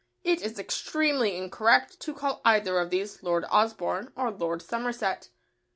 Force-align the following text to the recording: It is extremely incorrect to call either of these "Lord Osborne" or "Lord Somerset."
It 0.23 0.41
is 0.41 0.57
extremely 0.57 1.37
incorrect 1.37 1.99
to 1.99 2.15
call 2.15 2.41
either 2.43 2.79
of 2.79 2.89
these 2.89 3.21
"Lord 3.21 3.45
Osborne" 3.51 4.11
or 4.15 4.31
"Lord 4.31 4.63
Somerset." 4.63 5.29